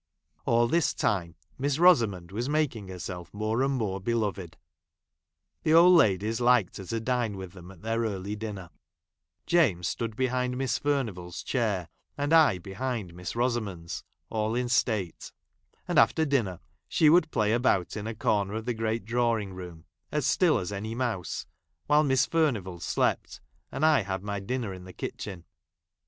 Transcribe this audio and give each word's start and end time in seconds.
All 0.47 0.67
this 0.67 0.95
time 0.95 1.35
Miss 1.59 1.77
Rosamond 1.77 2.31
was 2.31 2.49
making 2.49 2.87
herself 2.87 3.31
more 3.35 3.61
and 3.61 3.75
more 3.75 4.01
beloved. 4.01 4.57
The 5.61 5.75
old 5.75 5.95
ladies 5.95 6.41
liked 6.41 6.77
her 6.77 6.85
to 6.85 6.99
dine 6.99 7.37
with 7.37 7.51
them 7.53 7.69
at 7.69 7.83
their 7.83 7.99
early 7.99 8.35
dinner; 8.35 8.71
James 9.45 9.87
stood 9.87 10.15
behind 10.15 10.57
Miss 10.57 10.79
Fumivall's 10.79 11.43
chair, 11.43 11.87
and 12.17 12.33
I 12.33 12.57
behind 12.57 13.13
Miss 13.13 13.35
Rosamond's, 13.35 14.03
all 14.31 14.55
in 14.55 14.69
state; 14.69 15.31
and, 15.87 15.99
after 15.99 16.25
dinner, 16.25 16.61
she 16.87 17.07
would 17.07 17.29
play 17.29 17.53
about 17.53 17.95
in 17.95 18.07
a 18.07 18.15
corner 18.15 18.55
of 18.55 18.65
the 18.65 18.73
great 18.73 19.05
drawiug 19.05 19.53
room, 19.53 19.85
as 20.11 20.25
still 20.25 20.57
as 20.57 20.71
any 20.71 20.95
mouse, 20.95 21.45
while 21.85 22.03
Miss 22.03 22.25
Furnivall 22.25 22.79
slept, 22.79 23.39
and 23.71 23.85
I 23.85 23.99
l' 23.99 24.05
had 24.05 24.23
my 24.23 24.39
dinner 24.39 24.73
in 24.73 24.85
the 24.85 24.93
kitchen. 24.93 25.45